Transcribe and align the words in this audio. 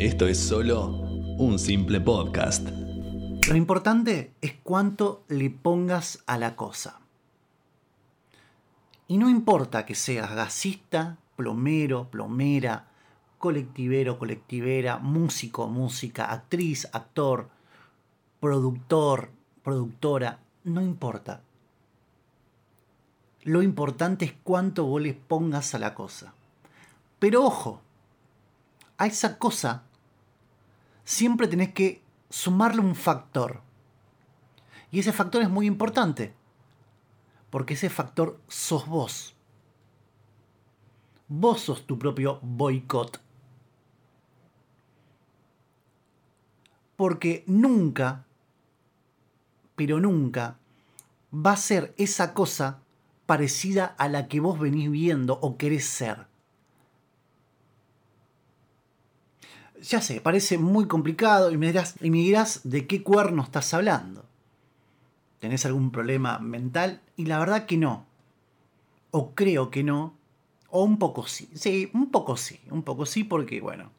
Esto 0.00 0.26
es 0.26 0.38
solo 0.38 0.86
un 0.86 1.58
simple 1.58 2.00
podcast. 2.00 2.66
Lo 3.46 3.54
importante 3.54 4.32
es 4.40 4.54
cuánto 4.62 5.24
le 5.28 5.50
pongas 5.50 6.22
a 6.26 6.38
la 6.38 6.56
cosa. 6.56 7.00
Y 9.08 9.18
no 9.18 9.28
importa 9.28 9.84
que 9.84 9.94
seas 9.94 10.34
gasista, 10.34 11.18
plomero, 11.36 12.08
plomera, 12.08 12.88
colectivero, 13.36 14.18
colectivera, 14.18 14.96
músico, 14.96 15.68
música, 15.68 16.32
actriz, 16.32 16.88
actor, 16.94 17.50
productor, 18.40 19.30
productora, 19.62 20.38
no 20.64 20.80
importa. 20.80 21.42
Lo 23.42 23.60
importante 23.60 24.24
es 24.24 24.32
cuánto 24.44 24.86
vos 24.86 25.02
le 25.02 25.12
pongas 25.12 25.74
a 25.74 25.78
la 25.78 25.92
cosa. 25.92 26.32
Pero 27.18 27.44
ojo, 27.44 27.82
a 28.96 29.06
esa 29.06 29.36
cosa 29.36 29.84
siempre 31.04 31.48
tenés 31.48 31.72
que 31.72 32.02
sumarle 32.28 32.80
un 32.80 32.94
factor. 32.94 33.62
Y 34.90 35.00
ese 35.00 35.12
factor 35.12 35.42
es 35.42 35.50
muy 35.50 35.66
importante, 35.66 36.34
porque 37.50 37.74
ese 37.74 37.90
factor 37.90 38.40
sos 38.48 38.86
vos. 38.86 39.34
Vos 41.28 41.60
sos 41.60 41.86
tu 41.86 41.98
propio 41.98 42.40
boicot. 42.42 43.20
Porque 46.96 47.44
nunca, 47.46 48.24
pero 49.76 50.00
nunca, 50.00 50.58
va 51.32 51.52
a 51.52 51.56
ser 51.56 51.94
esa 51.96 52.34
cosa 52.34 52.80
parecida 53.26 53.86
a 53.96 54.08
la 54.08 54.26
que 54.26 54.40
vos 54.40 54.58
venís 54.58 54.90
viendo 54.90 55.38
o 55.40 55.56
querés 55.56 55.86
ser. 55.86 56.29
Ya 59.82 60.00
sé, 60.00 60.20
parece 60.20 60.58
muy 60.58 60.86
complicado 60.86 61.50
y 61.50 61.56
me, 61.56 61.66
dirás, 61.66 61.94
y 62.00 62.10
me 62.10 62.18
dirás 62.18 62.60
de 62.64 62.86
qué 62.86 63.02
cuerno 63.02 63.42
estás 63.42 63.72
hablando. 63.74 64.24
¿Tenés 65.38 65.64
algún 65.64 65.90
problema 65.90 66.38
mental? 66.38 67.00
Y 67.16 67.26
la 67.26 67.38
verdad 67.38 67.66
que 67.66 67.78
no. 67.78 68.06
O 69.10 69.34
creo 69.34 69.70
que 69.70 69.82
no. 69.82 70.14
O 70.68 70.84
un 70.84 70.98
poco 70.98 71.26
sí. 71.26 71.48
Sí, 71.54 71.90
un 71.94 72.10
poco 72.10 72.36
sí. 72.36 72.60
Un 72.70 72.82
poco 72.82 73.06
sí 73.06 73.24
porque, 73.24 73.60
bueno, 73.60 73.90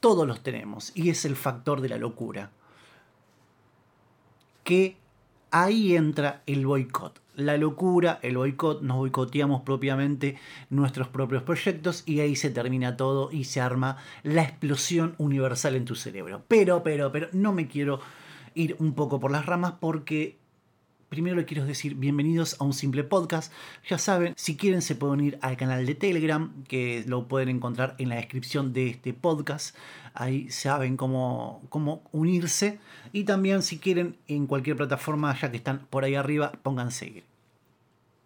todos 0.00 0.26
los 0.26 0.42
tenemos. 0.42 0.92
Y 0.94 1.10
es 1.10 1.24
el 1.24 1.34
factor 1.34 1.80
de 1.80 1.88
la 1.88 1.98
locura. 1.98 2.52
Que 4.62 4.96
ahí 5.50 5.96
entra 5.96 6.42
el 6.46 6.66
boicot 6.66 7.20
la 7.36 7.56
locura, 7.56 8.18
el 8.22 8.36
boicot, 8.36 8.82
nos 8.82 8.96
boicoteamos 8.96 9.62
propiamente 9.62 10.38
nuestros 10.70 11.08
propios 11.08 11.42
proyectos 11.42 12.02
y 12.06 12.20
ahí 12.20 12.34
se 12.34 12.50
termina 12.50 12.96
todo 12.96 13.30
y 13.30 13.44
se 13.44 13.60
arma 13.60 13.98
la 14.22 14.42
explosión 14.42 15.14
universal 15.18 15.76
en 15.76 15.84
tu 15.84 15.94
cerebro. 15.94 16.42
Pero, 16.48 16.82
pero, 16.82 17.12
pero, 17.12 17.28
no 17.32 17.52
me 17.52 17.68
quiero 17.68 18.00
ir 18.54 18.76
un 18.78 18.94
poco 18.94 19.20
por 19.20 19.30
las 19.30 19.46
ramas 19.46 19.74
porque 19.78 20.38
primero 21.16 21.36
le 21.36 21.46
quiero 21.46 21.64
decir 21.64 21.94
bienvenidos 21.94 22.60
a 22.60 22.64
un 22.64 22.74
simple 22.74 23.02
podcast. 23.02 23.50
Ya 23.88 23.96
saben, 23.96 24.34
si 24.36 24.54
quieren 24.54 24.82
se 24.82 24.94
pueden 24.94 25.24
ir 25.24 25.38
al 25.40 25.56
canal 25.56 25.86
de 25.86 25.94
Telegram, 25.94 26.52
que 26.68 27.04
lo 27.06 27.26
pueden 27.26 27.48
encontrar 27.48 27.94
en 27.96 28.10
la 28.10 28.16
descripción 28.16 28.74
de 28.74 28.88
este 28.88 29.14
podcast. 29.14 29.74
Ahí 30.12 30.50
saben 30.50 30.98
cómo, 30.98 31.62
cómo 31.70 32.02
unirse. 32.12 32.80
Y 33.14 33.24
también 33.24 33.62
si 33.62 33.78
quieren 33.78 34.18
en 34.28 34.46
cualquier 34.46 34.76
plataforma, 34.76 35.34
ya 35.40 35.50
que 35.50 35.56
están 35.56 35.86
por 35.88 36.04
ahí 36.04 36.16
arriba, 36.16 36.52
pongan 36.62 36.90
seguir. 36.90 37.24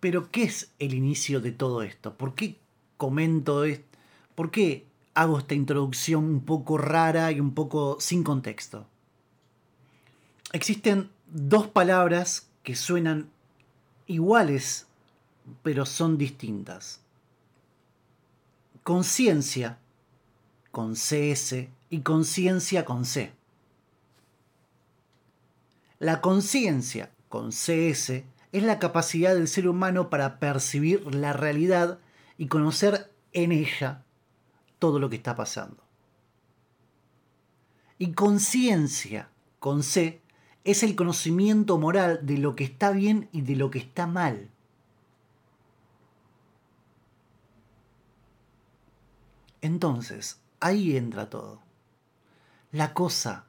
Pero 0.00 0.30
¿qué 0.30 0.44
es 0.44 0.72
el 0.78 0.94
inicio 0.94 1.42
de 1.42 1.52
todo 1.52 1.82
esto? 1.82 2.14
¿Por 2.14 2.34
qué 2.34 2.56
comento 2.96 3.64
esto? 3.64 3.98
¿Por 4.34 4.50
qué 4.50 4.86
hago 5.12 5.40
esta 5.40 5.54
introducción 5.54 6.24
un 6.24 6.40
poco 6.40 6.78
rara 6.78 7.30
y 7.32 7.38
un 7.38 7.52
poco 7.52 7.98
sin 8.00 8.22
contexto? 8.22 8.86
Existen 10.54 11.10
dos 11.26 11.66
palabras 11.66 12.47
que 12.62 12.74
suenan 12.74 13.30
iguales, 14.06 14.86
pero 15.62 15.86
son 15.86 16.18
distintas. 16.18 17.00
Conciencia 18.82 19.78
con 20.70 20.94
CS 20.94 21.68
y 21.90 22.00
conciencia 22.00 22.84
con 22.84 23.04
C. 23.04 23.32
La 25.98 26.20
conciencia 26.20 27.10
con 27.28 27.50
CS 27.50 28.22
es 28.52 28.62
la 28.62 28.78
capacidad 28.78 29.34
del 29.34 29.48
ser 29.48 29.68
humano 29.68 30.10
para 30.10 30.38
percibir 30.38 31.14
la 31.14 31.32
realidad 31.32 31.98
y 32.36 32.46
conocer 32.46 33.10
en 33.32 33.52
ella 33.52 34.04
todo 34.78 34.98
lo 34.98 35.10
que 35.10 35.16
está 35.16 35.34
pasando. 35.34 35.82
Y 37.98 38.12
conciencia 38.12 39.28
con 39.58 39.82
C 39.82 40.22
es 40.64 40.82
el 40.82 40.96
conocimiento 40.96 41.78
moral 41.78 42.20
de 42.22 42.38
lo 42.38 42.54
que 42.56 42.64
está 42.64 42.90
bien 42.90 43.28
y 43.32 43.42
de 43.42 43.56
lo 43.56 43.70
que 43.70 43.78
está 43.78 44.06
mal. 44.06 44.50
Entonces, 49.60 50.40
ahí 50.60 50.96
entra 50.96 51.30
todo. 51.30 51.60
La 52.70 52.94
cosa, 52.94 53.46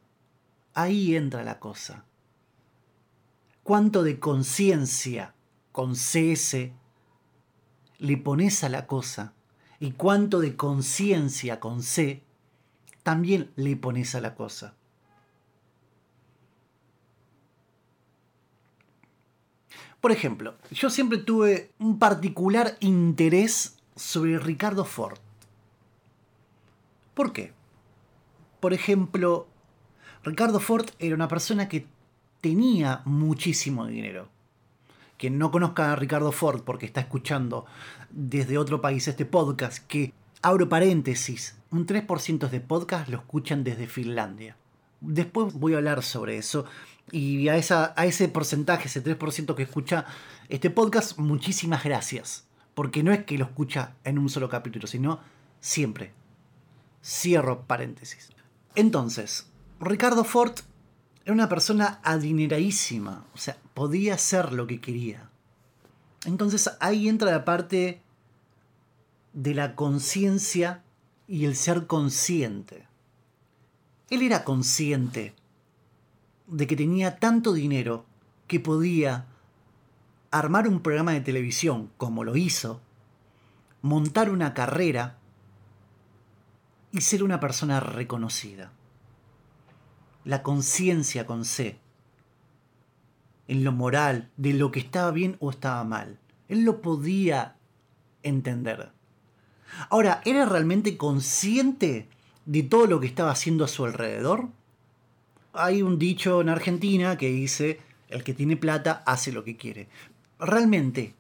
ahí 0.74 1.16
entra 1.16 1.44
la 1.44 1.60
cosa. 1.60 2.06
¿Cuánto 3.64 4.04
de 4.04 4.20
conciencia 4.20 5.36
con 5.72 5.94
CS 5.94 6.72
le 8.00 8.18
pones 8.18 8.64
a 8.64 8.70
la 8.70 8.88
cosa? 8.88 9.34
Y 9.80 9.92
cuánto 9.92 10.40
de 10.40 10.56
conciencia 10.56 11.60
con 11.60 11.84
C 11.84 12.24
también 13.04 13.52
le 13.56 13.76
pones 13.76 14.16
a 14.16 14.22
la 14.22 14.36
cosa. 14.36 14.76
Por 20.02 20.12
ejemplo, 20.12 20.56
yo 20.72 20.90
siempre 20.90 21.18
tuve 21.18 21.72
un 21.78 22.00
particular 22.00 22.78
interés 22.80 23.78
sobre 23.96 24.40
Ricardo 24.40 24.86
Ford. 24.86 25.18
¿Por 27.14 27.34
qué? 27.34 27.52
Por 28.62 28.74
ejemplo, 28.74 29.48
Ricardo 30.24 30.62
Ford 30.62 30.90
era 31.00 31.16
una 31.16 31.28
persona 31.28 31.68
que 31.68 31.86
tenía 32.40 33.02
muchísimo 33.04 33.88
dinero. 33.88 34.30
Quien 35.18 35.38
no 35.38 35.52
conozca 35.52 35.92
a 35.92 35.96
Ricardo 35.98 36.32
Ford 36.32 36.62
porque 36.64 36.86
está 36.86 37.02
escuchando 37.02 37.66
desde 38.10 38.58
otro 38.58 38.80
país 38.80 39.06
este 39.10 39.26
podcast, 39.26 39.86
que 39.86 40.14
abro 40.42 40.70
paréntesis, 40.70 41.58
un 41.72 41.86
3% 41.86 42.50
de 42.50 42.62
podcast 42.62 43.10
lo 43.10 43.18
escuchan 43.18 43.66
desde 43.66 43.88
Finlandia. 43.88 44.56
Después 45.02 45.54
voy 45.54 45.74
a 45.74 45.78
hablar 45.78 46.04
sobre 46.04 46.38
eso 46.38 46.66
y 47.12 47.48
a, 47.48 47.58
esa, 47.58 47.94
a 47.96 48.06
ese 48.06 48.28
porcentaje, 48.28 48.88
ese 48.88 49.04
3% 49.04 49.56
que 49.56 49.64
escucha 49.64 50.06
este 50.50 50.70
podcast, 50.70 51.18
muchísimas 51.18 51.84
gracias. 51.84 52.46
Porque 52.76 53.04
no 53.04 53.12
es 53.12 53.26
que 53.26 53.38
lo 53.38 53.46
escucha 53.46 53.96
en 54.04 54.20
un 54.20 54.30
solo 54.30 54.50
capítulo, 54.50 54.88
sino 54.88 55.20
siempre. 55.60 56.14
Cierro 57.04 57.66
paréntesis. 57.66 58.30
Entonces, 58.76 59.48
Ricardo 59.80 60.24
Ford 60.24 60.54
era 61.26 61.34
una 61.34 61.50
persona 61.50 62.00
adineradísima. 62.04 63.26
O 63.34 63.38
sea, 63.38 63.58
podía 63.74 64.16
hacer 64.16 64.54
lo 64.54 64.68
que 64.68 64.82
quería. 64.82 65.30
Entonces 66.26 66.70
ahí 66.80 67.08
entra 67.08 67.32
la 67.32 67.46
parte 67.46 68.02
de 69.34 69.54
la 69.54 69.76
conciencia 69.76 70.84
y 71.28 71.46
el 71.46 71.56
ser 71.56 71.88
consciente. 71.88 72.89
Él 74.10 74.24
era 74.24 74.44
consciente 74.44 75.34
de 76.48 76.68
que 76.68 76.76
tenía 76.76 77.18
tanto 77.18 77.54
dinero 77.54 78.06
que 78.48 78.60
podía 78.60 79.26
armar 80.32 80.68
un 80.68 80.82
programa 80.82 81.12
de 81.12 81.22
televisión 81.22 81.92
como 81.98 82.24
lo 82.24 82.36
hizo, 82.36 82.82
montar 83.82 84.30
una 84.30 84.54
carrera 84.54 85.18
y 86.92 87.02
ser 87.02 87.24
una 87.24 87.40
persona 87.40 87.80
reconocida. 87.80 88.72
La 90.26 90.44
conciencia 90.44 91.26
con 91.26 91.46
C, 91.46 91.80
en 93.48 93.64
lo 93.64 93.72
moral, 93.72 94.30
de 94.38 94.54
lo 94.54 94.72
que 94.72 94.80
estaba 94.80 95.12
bien 95.12 95.38
o 95.40 95.50
estaba 95.52 95.84
mal. 95.84 96.20
Él 96.48 96.64
lo 96.64 96.82
podía 96.82 97.56
entender. 98.24 98.92
Ahora, 99.90 100.22
¿era 100.26 100.46
realmente 100.46 100.98
consciente 100.98 102.10
de 102.50 102.64
todo 102.64 102.88
lo 102.88 103.00
que 103.00 103.06
estaba 103.06 103.30
haciendo 103.30 103.64
a 103.64 103.68
su 103.68 103.86
alrededor? 103.86 104.50
hay 105.54 105.82
un 105.82 105.98
dicho 106.00 106.42
en 106.42 106.50
Argentina 106.50 107.18
que 107.18 107.30
dice, 107.30 107.80
el 108.08 108.24
que 108.24 108.34
tiene 108.34 108.58
plata 108.58 109.04
hace 109.06 109.32
lo 109.32 109.44
que 109.44 109.58
quiere. 109.58 109.88
¿Realmente 110.40 111.16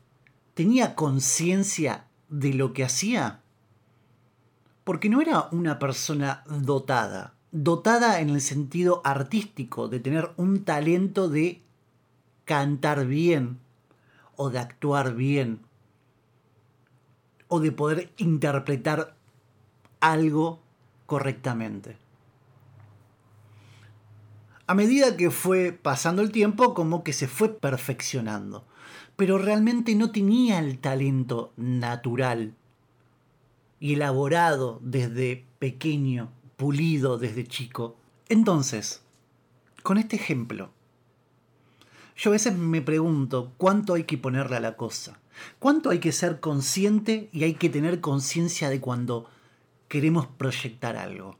tenía 0.53 0.95
conciencia 0.95 2.05
de 2.29 2.53
lo 2.53 2.73
que 2.73 2.83
hacía? 2.83 3.41
Porque 4.83 5.09
no 5.09 5.21
era 5.21 5.49
una 5.51 5.77
persona 5.79 6.43
dotada, 6.47 7.33
dotada 7.51 8.21
en 8.21 8.29
el 8.29 8.41
sentido 8.41 9.01
artístico, 9.03 9.87
de 9.87 9.99
tener 9.99 10.31
un 10.37 10.63
talento 10.63 11.29
de 11.29 11.61
cantar 12.45 13.05
bien 13.05 13.59
o 14.35 14.49
de 14.49 14.59
actuar 14.59 15.15
bien 15.15 15.59
o 17.47 17.59
de 17.59 17.71
poder 17.71 18.11
interpretar 18.17 19.15
algo 19.99 20.59
correctamente. 21.09 21.97
A 24.67 24.75
medida 24.75 25.17
que 25.17 25.31
fue 25.31 25.71
pasando 25.71 26.21
el 26.21 26.31
tiempo, 26.31 26.75
como 26.75 27.03
que 27.03 27.13
se 27.13 27.27
fue 27.27 27.49
perfeccionando. 27.49 28.63
Pero 29.15 29.39
realmente 29.39 29.95
no 29.95 30.11
tenía 30.11 30.59
el 30.59 30.77
talento 30.77 31.51
natural 31.57 32.53
y 33.79 33.95
elaborado 33.95 34.79
desde 34.83 35.45
pequeño, 35.57 36.29
pulido 36.57 37.17
desde 37.17 37.47
chico. 37.47 37.97
Entonces, 38.29 39.01
con 39.81 39.97
este 39.97 40.15
ejemplo, 40.15 40.69
yo 42.15 42.29
a 42.29 42.33
veces 42.33 42.55
me 42.55 42.83
pregunto 42.83 43.53
cuánto 43.57 43.95
hay 43.95 44.03
que 44.03 44.19
ponerle 44.19 44.57
a 44.57 44.61
la 44.61 44.77
cosa, 44.77 45.19
cuánto 45.57 45.89
hay 45.89 45.97
que 45.97 46.11
ser 46.11 46.39
consciente 46.39 47.29
y 47.31 47.45
hay 47.45 47.55
que 47.55 47.69
tener 47.69 47.99
conciencia 47.99 48.69
de 48.69 48.79
cuando 48.79 49.27
queremos 49.89 50.27
proyectar 50.27 50.95
algo. 50.95 51.37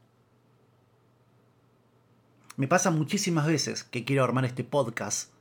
Me 2.56 2.68
pasa 2.68 2.90
muchísimas 2.90 3.46
veces 3.46 3.84
que 3.84 4.04
quiero 4.04 4.22
armar 4.22 4.44
este 4.44 4.64
podcast 4.64 5.32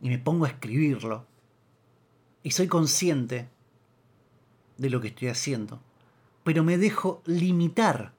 y 0.00 0.10
me 0.10 0.18
pongo 0.18 0.44
a 0.44 0.48
escribirlo 0.48 1.26
y 2.44 2.52
soy 2.52 2.68
consciente 2.68 3.48
de 4.76 4.90
lo 4.90 5.00
que 5.00 5.08
estoy 5.08 5.28
haciendo, 5.28 5.80
pero 6.44 6.62
me 6.62 6.78
dejo 6.78 7.22
limitar. 7.24 8.12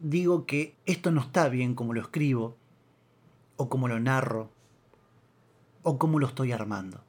Digo 0.00 0.44
que 0.44 0.74
esto 0.84 1.12
no 1.12 1.20
está 1.20 1.48
bien 1.48 1.74
como 1.74 1.94
lo 1.94 2.00
escribo, 2.00 2.56
o 3.56 3.68
como 3.68 3.86
lo 3.86 4.00
narro, 4.00 4.50
o 5.82 5.98
como 5.98 6.18
lo 6.18 6.26
estoy 6.26 6.50
armando. 6.50 7.00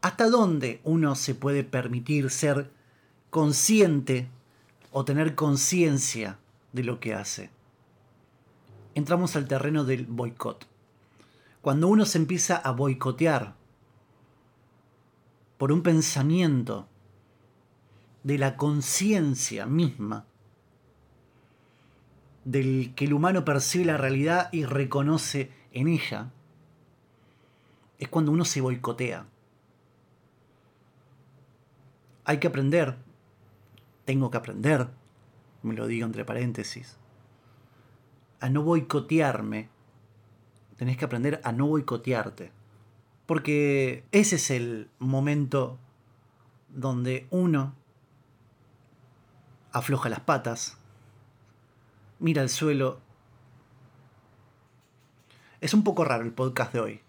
¿Hasta 0.00 0.30
dónde 0.30 0.80
uno 0.84 1.16
se 1.16 1.34
puede 1.34 1.64
permitir 1.64 2.30
ser 2.30 2.70
consciente 3.30 4.28
o 4.92 5.04
tener 5.04 5.34
conciencia 5.34 6.38
de 6.72 6.84
lo 6.84 7.00
que 7.00 7.14
hace? 7.14 7.50
Entramos 8.94 9.36
al 9.36 9.46
terreno 9.46 9.84
del 9.84 10.06
boicot. 10.06 10.66
Cuando 11.60 11.88
uno 11.88 12.04
se 12.04 12.18
empieza 12.18 12.56
a 12.56 12.72
boicotear 12.72 13.54
por 15.58 15.72
un 15.72 15.82
pensamiento 15.82 16.88
de 18.22 18.38
la 18.38 18.56
conciencia 18.56 19.66
misma, 19.66 20.24
del 22.44 22.94
que 22.94 23.04
el 23.04 23.12
humano 23.12 23.44
percibe 23.44 23.84
la 23.84 23.96
realidad 23.96 24.48
y 24.52 24.64
reconoce 24.64 25.52
en 25.72 25.88
ella, 25.88 26.30
es 27.98 28.08
cuando 28.08 28.32
uno 28.32 28.44
se 28.44 28.60
boicotea. 28.60 29.26
Hay 32.24 32.38
que 32.38 32.46
aprender, 32.46 32.96
tengo 34.08 34.30
que 34.30 34.38
aprender, 34.38 34.88
me 35.62 35.74
lo 35.74 35.86
digo 35.86 36.06
entre 36.06 36.24
paréntesis, 36.24 36.96
a 38.40 38.48
no 38.48 38.62
boicotearme. 38.62 39.68
Tenés 40.78 40.96
que 40.96 41.04
aprender 41.04 41.42
a 41.44 41.52
no 41.52 41.66
boicotearte. 41.66 42.50
Porque 43.26 44.06
ese 44.10 44.36
es 44.36 44.50
el 44.50 44.88
momento 44.98 45.78
donde 46.70 47.26
uno 47.28 47.74
afloja 49.72 50.08
las 50.08 50.20
patas, 50.20 50.78
mira 52.18 52.40
al 52.40 52.48
suelo. 52.48 53.00
Es 55.60 55.74
un 55.74 55.84
poco 55.84 56.06
raro 56.06 56.24
el 56.24 56.32
podcast 56.32 56.72
de 56.72 56.80
hoy. 56.80 57.00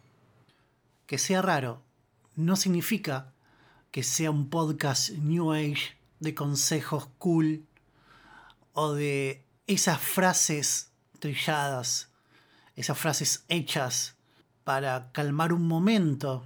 Que 1.06 1.18
sea 1.18 1.42
raro 1.42 1.82
no 2.36 2.58
significa 2.58 3.32
que 3.90 4.04
sea 4.04 4.32
un 4.32 4.50
podcast 4.50 5.12
New 5.12 5.54
Age 5.54 5.99
de 6.20 6.36
consejos 6.36 7.08
cool 7.18 7.66
o 8.74 8.94
de 8.94 9.46
esas 9.68 10.00
frases 10.00 10.92
trilladas, 11.20 12.10
esas 12.76 12.98
frases 12.98 13.46
hechas 13.48 14.16
para 14.64 15.12
calmar 15.12 15.54
un 15.54 15.68
momento 15.68 16.44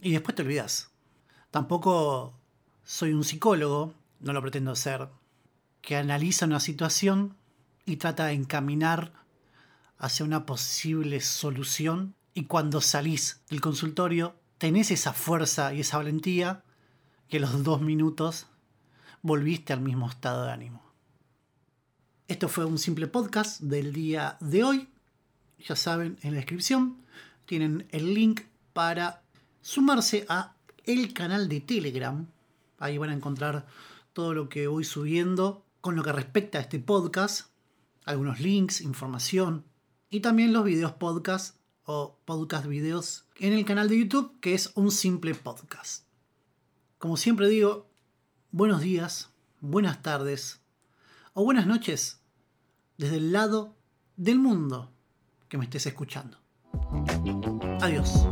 y 0.00 0.12
después 0.12 0.34
te 0.34 0.42
olvidas. 0.42 0.90
Tampoco 1.50 2.34
soy 2.84 3.12
un 3.12 3.24
psicólogo, 3.24 3.94
no 4.20 4.32
lo 4.32 4.42
pretendo 4.42 4.74
ser, 4.74 5.08
que 5.82 5.96
analiza 5.96 6.46
una 6.46 6.60
situación 6.60 7.36
y 7.86 7.96
trata 7.96 8.26
de 8.26 8.32
encaminar 8.32 9.12
hacia 9.98 10.24
una 10.24 10.46
posible 10.46 11.20
solución 11.20 12.14
y 12.34 12.44
cuando 12.44 12.80
salís 12.80 13.40
del 13.50 13.60
consultorio 13.60 14.36
tenés 14.58 14.90
esa 14.90 15.12
fuerza 15.12 15.74
y 15.74 15.80
esa 15.80 15.98
valentía 15.98 16.62
que 17.30 17.38
los 17.38 17.62
dos 17.62 17.80
minutos 17.80 18.48
volviste 19.22 19.72
al 19.72 19.80
mismo 19.80 20.08
estado 20.08 20.44
de 20.44 20.50
ánimo. 20.52 20.82
Esto 22.26 22.48
fue 22.48 22.64
un 22.64 22.76
simple 22.76 23.06
podcast 23.06 23.60
del 23.60 23.92
día 23.92 24.36
de 24.40 24.64
hoy. 24.64 24.88
Ya 25.58 25.76
saben, 25.76 26.18
en 26.22 26.32
la 26.32 26.38
descripción 26.38 26.96
tienen 27.46 27.86
el 27.90 28.14
link 28.14 28.42
para 28.72 29.22
sumarse 29.62 30.26
a 30.28 30.56
el 30.84 31.12
canal 31.14 31.48
de 31.48 31.60
Telegram. 31.60 32.26
Ahí 32.78 32.98
van 32.98 33.10
a 33.10 33.14
encontrar 33.14 33.66
todo 34.12 34.34
lo 34.34 34.48
que 34.48 34.66
voy 34.66 34.82
subiendo 34.82 35.64
con 35.80 35.94
lo 35.94 36.02
que 36.02 36.12
respecta 36.12 36.58
a 36.58 36.62
este 36.62 36.80
podcast, 36.80 37.50
algunos 38.04 38.40
links, 38.40 38.80
información 38.80 39.64
y 40.10 40.18
también 40.18 40.52
los 40.52 40.64
videos 40.64 40.92
podcast 40.92 41.56
o 41.84 42.18
podcast 42.24 42.66
videos 42.66 43.26
en 43.36 43.52
el 43.52 43.64
canal 43.64 43.88
de 43.88 44.00
YouTube 44.00 44.40
que 44.40 44.54
es 44.54 44.72
un 44.74 44.90
simple 44.90 45.34
podcast. 45.36 46.09
Como 47.00 47.16
siempre 47.16 47.48
digo, 47.48 47.86
buenos 48.52 48.82
días, 48.82 49.30
buenas 49.62 50.02
tardes 50.02 50.60
o 51.32 51.42
buenas 51.44 51.66
noches 51.66 52.20
desde 52.98 53.16
el 53.16 53.32
lado 53.32 53.74
del 54.18 54.38
mundo 54.38 54.92
que 55.48 55.56
me 55.56 55.64
estés 55.64 55.86
escuchando. 55.86 56.36
Adiós. 57.80 58.26